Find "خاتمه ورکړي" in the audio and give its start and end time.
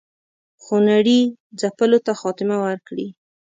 2.21-3.07